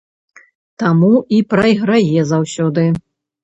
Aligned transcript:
Таму 0.83 1.11
і 1.39 1.43
прайграе 1.53 2.21
заўсёды. 2.33 2.91